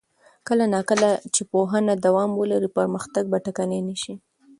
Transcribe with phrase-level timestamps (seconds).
[0.47, 4.13] کله نا کله چې پوهنه دوام ولري، پرمختګ به ټکنی نه شي.